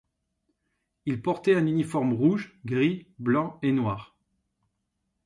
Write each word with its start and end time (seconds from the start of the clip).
Ils 1.05 1.21
portaient 1.21 1.53
un 1.53 1.67
uniforme 1.67 2.13
rouge, 2.13 2.59
gris, 2.65 3.13
blanc 3.19 3.59
et 3.61 3.71
noir. 3.71 4.17